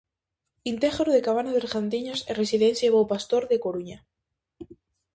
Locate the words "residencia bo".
2.41-3.09